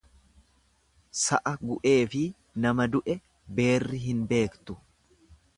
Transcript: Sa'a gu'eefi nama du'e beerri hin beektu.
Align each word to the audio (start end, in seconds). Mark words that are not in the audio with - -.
Sa'a 1.23 1.53
gu'eefi 1.67 2.23
nama 2.65 2.89
du'e 2.97 3.19
beerri 3.59 4.03
hin 4.07 4.29
beektu. 4.33 4.81